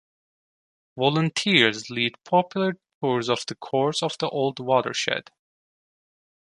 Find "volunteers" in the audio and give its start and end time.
0.97-1.91